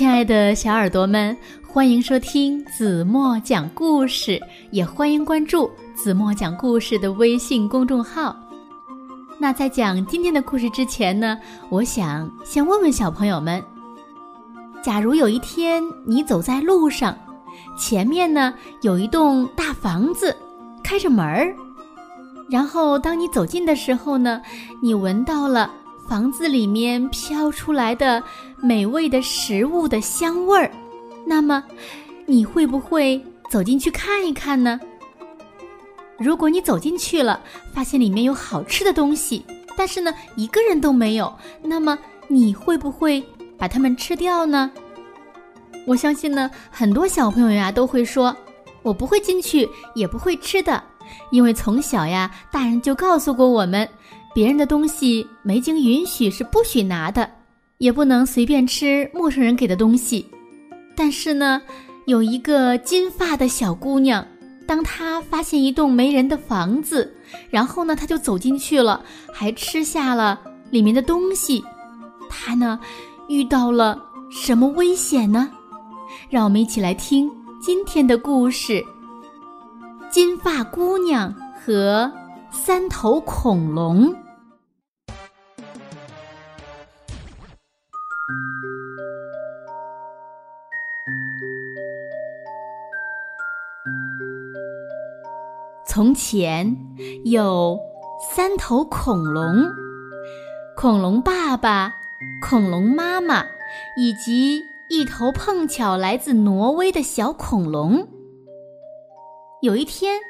[0.00, 1.36] 亲爱的小耳朵们，
[1.68, 8.34] 欢迎收听子墨讲故事，也欢迎关注子墨讲故事的微信公众号。
[9.38, 13.62] 那在讲今天的故事之前呢，我想先问问小朋友们：
[14.82, 17.14] 假如有一天你走在路上，
[17.78, 20.34] 前面呢有一栋大房子，
[20.82, 21.54] 开着门儿，
[22.48, 24.40] 然后当你走近的时候呢，
[24.80, 25.70] 你闻到了。
[26.08, 28.20] 房子里面飘出来的
[28.62, 30.70] 美味的食物的香味儿，
[31.26, 31.64] 那么
[32.26, 34.78] 你会不会走进去看一看呢？
[36.18, 37.42] 如果你走进去了，
[37.72, 39.44] 发现里面有好吃的东西，
[39.76, 43.24] 但是呢一个人都没有，那么你会不会
[43.56, 44.70] 把它们吃掉呢？
[45.86, 48.36] 我相信呢，很多小朋友呀都会说，
[48.82, 50.82] 我不会进去，也不会吃的，
[51.30, 53.88] 因为从小呀，大人就告诉过我们。
[54.32, 57.28] 别人的东西没经允许是不许拿的，
[57.80, 60.24] 也不能随便吃陌生人给的东西。
[60.94, 61.60] 但是呢，
[62.04, 64.24] 有一个金发的小姑娘，
[64.66, 67.16] 当她发现一栋没人的房子，
[67.48, 70.38] 然后呢，她就走进去了，还吃下了
[70.70, 71.64] 里面的东西。
[72.28, 72.78] 她呢，
[73.28, 73.98] 遇到了
[74.30, 75.50] 什么危险呢？
[76.28, 77.30] 让我们一起来听
[77.62, 78.84] 今天的故事：
[80.10, 82.12] 金发姑娘和。
[82.52, 84.12] 三头恐龙。
[95.92, 96.76] 从前
[97.24, 97.76] 有
[98.32, 99.66] 三头恐龙，
[100.76, 101.92] 恐龙爸爸、
[102.40, 103.44] 恐龙妈妈
[103.98, 108.06] 以及一头碰巧来自挪威的小恐龙。
[109.62, 110.20] 有一天。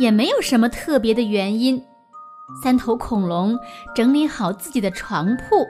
[0.00, 1.84] 也没有什么特别的原因。
[2.60, 3.56] 三头恐龙
[3.94, 5.64] 整理好自己的床铺，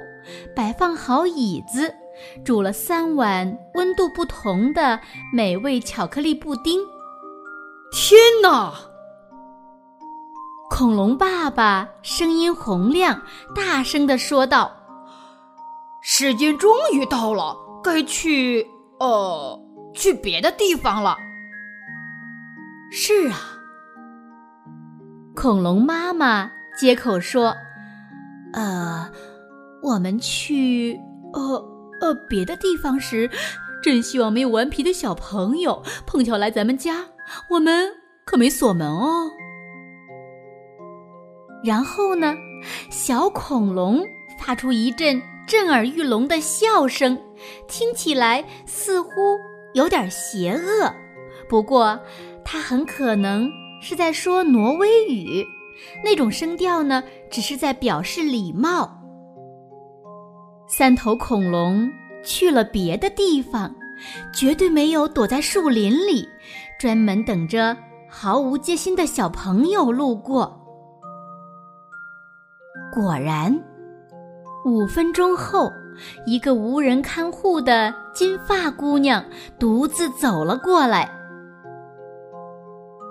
[0.57, 1.93] 摆放好椅子，
[2.43, 4.99] 煮了三碗温度不同的
[5.31, 6.81] 美味巧克力布丁。
[7.93, 8.94] 天哪！
[10.77, 13.23] 恐龙爸爸声音洪亮，
[13.55, 14.73] 大声的说道
[16.03, 18.67] ：“时间终于到了，该去……
[18.99, 19.57] 呃，
[19.95, 21.17] 去别的地方了。”
[22.91, 23.39] 是啊。
[25.37, 27.55] 恐龙妈妈接口说
[28.53, 29.09] ：“呃，
[29.81, 30.99] 我们去
[31.35, 31.41] 呃
[32.01, 33.31] 呃别的地方时，
[33.81, 36.97] 真希望没有顽皮的小朋友碰巧来咱们家，
[37.49, 37.93] 我们
[38.25, 39.31] 可没锁门哦。”
[41.65, 42.37] 然后呢，
[42.91, 44.05] 小恐龙
[44.39, 47.19] 发出一阵震耳欲聋的笑声，
[47.67, 49.11] 听起来似乎
[49.73, 50.93] 有点邪恶，
[51.49, 51.99] 不过
[52.45, 53.51] 它很可能。
[53.81, 55.45] 是在说挪威语，
[56.03, 58.91] 那种声调呢，只是在表示礼貌。
[60.67, 61.93] 三头恐龙
[62.25, 63.75] 去了别的地方，
[64.35, 66.27] 绝对没有躲在树林里，
[66.81, 67.77] 专门等着
[68.09, 70.64] 毫无戒心的小朋友路过。
[72.95, 73.53] 果然，
[74.65, 75.69] 五分钟后，
[76.27, 79.25] 一个无人看护的金发姑娘
[79.59, 81.11] 独自走了过来。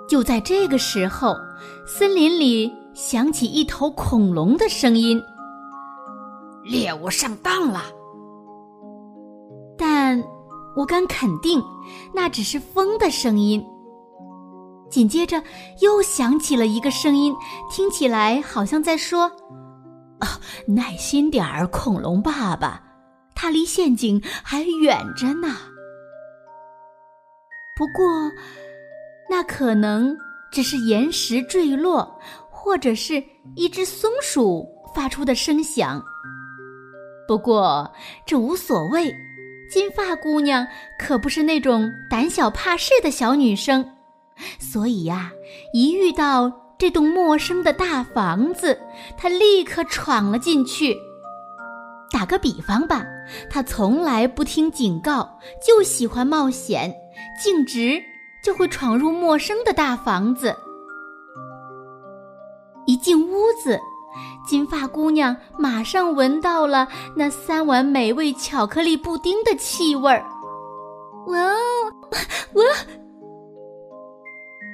[0.08, 1.36] 就在这个时候，
[1.86, 5.22] 森林里响起一头恐龙的声音
[6.64, 7.82] ：“猎物上当了。”
[9.78, 10.24] 但
[10.78, 11.62] 我敢肯定，
[12.14, 13.62] 那只是风的声音。
[14.90, 15.44] 紧接着
[15.82, 17.36] 又响起了一个声音，
[17.70, 19.30] 听起来好像在说
[20.24, 22.82] ：“啊，耐心点儿，恐龙爸爸，
[23.36, 25.58] 它离陷阱还远着呢。”
[27.76, 28.32] 不过。
[29.30, 30.16] 那可能
[30.52, 32.20] 只是岩石坠落，
[32.52, 33.24] 或者是
[33.56, 34.64] 一只松鼠
[34.94, 36.04] 发出的声响。
[37.28, 37.92] 不过
[38.28, 39.12] 这无所谓，
[39.72, 40.68] 金发姑娘
[41.00, 43.84] 可不是那种胆小怕事的小女生，
[44.60, 45.32] 所以呀，
[45.74, 46.52] 一遇到
[46.84, 48.78] 这栋陌生的大房子，
[49.18, 50.94] 她立刻闯了进去。
[52.12, 53.06] 打个比方吧，
[53.50, 56.94] 她从来不听警告，就喜欢冒险，
[57.42, 58.04] 径直。
[58.44, 60.54] 就会闯入陌生的大房子。
[62.86, 63.80] 一进屋子，
[64.46, 70.22] 金发姑娘马上闻到了那三碗美味巧克力布丁的气味儿。
[71.28, 71.94] 哇哦，
[72.56, 72.64] 哇！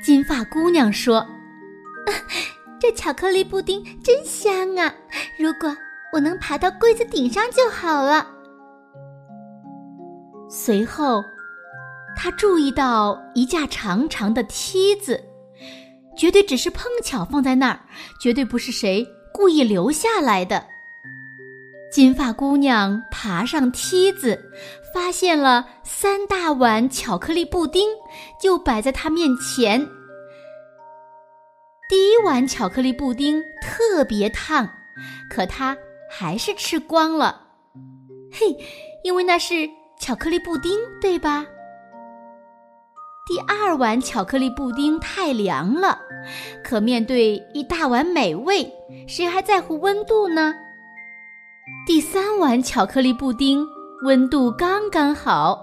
[0.03, 1.23] 金发姑娘说
[2.79, 4.93] ：“这巧克力布丁真香啊！
[5.37, 5.75] 如果
[6.13, 8.27] 我能爬到柜子顶上就好了。”
[10.49, 11.23] 随后。
[12.21, 15.23] 他注意到一架长长的梯子，
[16.17, 17.79] 绝对只是碰巧放在那儿，
[18.19, 20.61] 绝对不是谁故意留下来的。
[21.89, 24.37] 金发姑娘爬上梯子，
[24.93, 27.87] 发现了三大碗巧克力布丁，
[28.41, 29.87] 就摆在她面前。
[31.89, 34.69] 第一碗巧克力布丁特别烫，
[35.27, 35.75] 可她
[36.07, 37.47] 还是吃光了。
[38.31, 38.55] 嘿，
[39.03, 39.67] 因为那是
[39.99, 41.47] 巧克力布丁，对吧？
[43.27, 45.99] 第二碗巧克力布丁太凉了，
[46.63, 48.71] 可面对一大碗美味，
[49.07, 50.53] 谁还在乎温度呢？
[51.87, 53.65] 第三碗巧克力布丁
[54.03, 55.59] 温度刚刚好，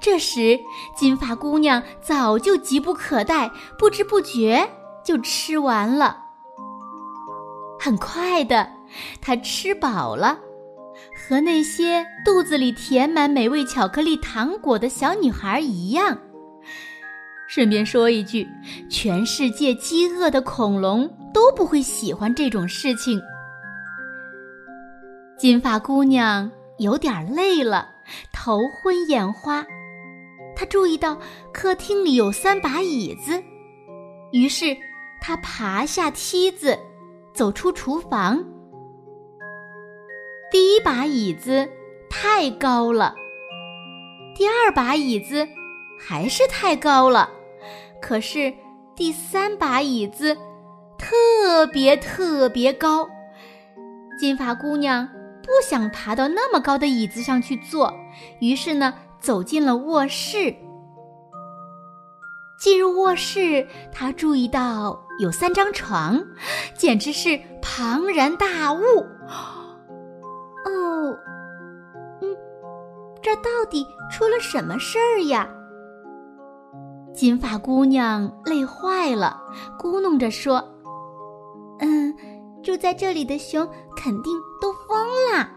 [0.00, 0.60] 这时
[0.96, 4.68] 金发姑娘早就急不可待，不知不觉
[5.06, 6.24] 就吃完了。
[7.78, 8.68] 很快的，
[9.20, 10.40] 她吃饱了，
[11.16, 16.18] 和那些肚子里填满美味巧克力糖果的小女孩一样。
[17.48, 18.48] 顺便说一句，
[18.90, 23.20] 全世界饥饿的恐龙都不会喜欢这种事情。
[25.38, 27.88] 金发姑娘有点累了，
[28.32, 29.64] 头昏眼花。
[30.56, 31.16] 她注意到
[31.52, 33.40] 客厅里有三把椅子，
[34.32, 34.76] 于是
[35.26, 36.78] 他爬下梯子，
[37.34, 38.44] 走出厨房。
[40.52, 41.68] 第一把椅子
[42.08, 43.12] 太高了，
[44.36, 45.48] 第二把椅子
[45.98, 47.28] 还是太高了，
[48.00, 48.54] 可是
[48.94, 50.38] 第三把椅子
[50.96, 53.08] 特别特别高。
[54.20, 55.08] 金发姑娘。
[55.42, 57.94] 不想爬到那么高的椅子上去坐，
[58.40, 60.52] 于是呢，走进了卧室。
[62.58, 66.22] 进入卧室，他注意到有三张床，
[66.74, 68.80] 简直是庞然大物。
[70.64, 71.16] 哦，
[72.22, 72.36] 嗯，
[73.22, 75.48] 这到底出了什么事儿呀？
[77.14, 79.40] 金发姑娘累坏了，
[79.78, 80.62] 咕哝着说
[81.80, 82.14] ：“嗯，
[82.62, 83.66] 住在这里的熊
[83.96, 85.48] 肯定都疯了。”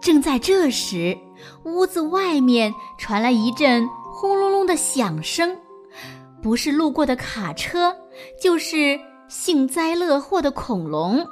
[0.00, 1.16] 正在这时，
[1.64, 3.88] 屋子外面传来一阵
[4.20, 5.56] 轰隆隆的响声，
[6.42, 7.96] 不是路过的卡车，
[8.42, 8.98] 就是
[9.28, 11.24] 幸灾乐祸的恐龙。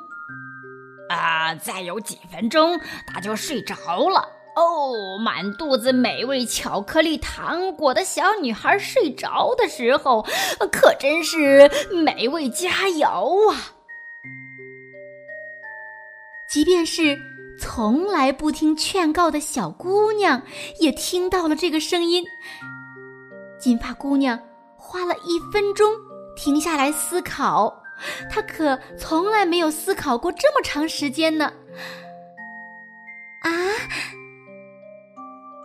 [1.08, 3.74] 啊，再有几分钟，它就睡着
[4.08, 4.28] 了。
[4.54, 10.24] 哦，满肚子美味巧克力糖果的小女孩睡着的时候，
[10.70, 13.74] 可真是美味佳肴啊！
[16.48, 17.18] 即便是。
[17.58, 20.42] 从来不听劝告的小姑娘
[20.78, 22.22] 也听到了这个声音。
[23.58, 24.38] 金发姑娘
[24.76, 25.92] 花了一分钟
[26.36, 27.82] 停下来思考，
[28.30, 31.52] 她可从来没有思考过这么长时间呢。
[33.42, 33.50] 啊！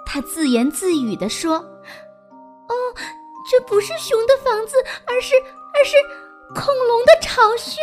[0.06, 1.56] 她自言自语地说
[2.68, 2.74] ：“哦，
[3.50, 5.36] 这不是熊的房子，而是
[5.74, 5.96] 而是
[6.54, 7.80] 恐龙的巢穴。”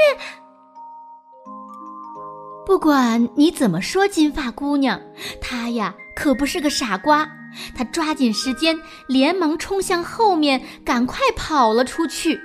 [2.66, 5.00] 不管你怎么说，金发姑娘，
[5.40, 7.26] 她呀可不是个傻瓜。
[7.74, 12.40] 他抓紧时间，连忙冲向后面，赶快跑了出去。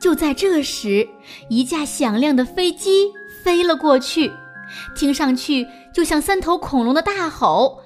[0.00, 1.08] 就在这时，
[1.50, 3.12] 一架响亮的飞机
[3.42, 4.32] 飞了过去，
[4.94, 7.82] 听上去就像三头恐龙的大吼：“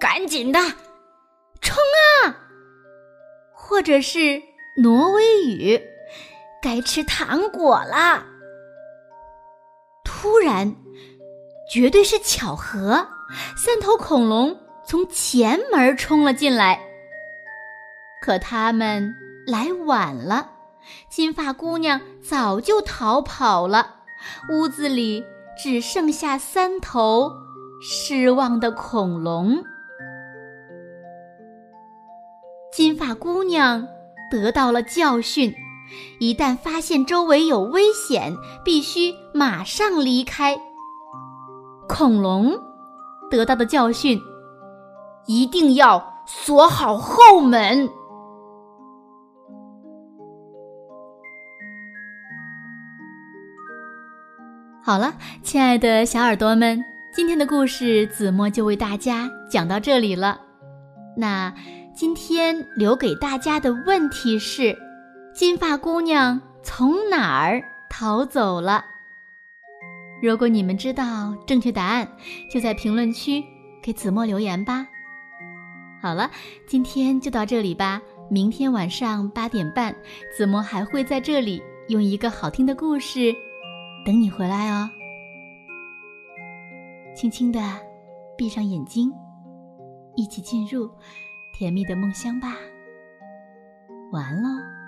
[0.00, 0.58] 赶紧的，
[1.60, 1.76] 冲
[2.24, 2.36] 啊！”
[3.54, 4.42] 或者是
[4.78, 5.80] 挪威语
[6.60, 8.24] ：“该吃糖果了。”
[10.02, 10.74] 突然，
[11.72, 13.06] 绝对是巧合，
[13.56, 14.58] 三头恐龙
[14.90, 16.80] 从前门冲了进来。
[18.20, 19.14] 可他们
[19.46, 20.50] 来晚了，
[21.08, 23.98] 金发姑娘早就逃跑了。
[24.50, 25.24] 屋子里
[25.62, 27.30] 只剩下三头
[27.80, 29.62] 失望的恐龙。
[32.72, 33.86] 金发姑娘
[34.28, 35.54] 得到了教训。
[36.18, 40.56] 一旦发现周围有危险，必须马上离开。
[41.88, 42.60] 恐龙
[43.30, 44.20] 得到的教训，
[45.30, 47.88] 一定要锁好后门。
[54.82, 56.84] 好了，亲爱的小耳朵们，
[57.14, 60.40] 今天的故事子墨就为大家讲到这里了。
[61.16, 61.54] 那
[61.94, 64.76] 今天留给大家的问题是。
[65.32, 68.84] 金发姑娘从哪儿逃走了？
[70.20, 72.08] 如果你们知道正确答案，
[72.52, 73.40] 就在评论区
[73.80, 74.88] 给子墨留言吧。
[76.00, 76.30] 好了，
[76.66, 78.00] 今天就到这里吧。
[78.30, 79.94] 明天晚上八点半，
[80.34, 83.34] 子墨还会在这里用一个好听的故事
[84.06, 84.88] 等你回来哦。
[87.14, 87.60] 轻轻的
[88.38, 89.12] 闭上眼睛，
[90.16, 90.90] 一起进入
[91.52, 92.56] 甜蜜的梦乡吧。
[94.12, 94.79] 晚安喽。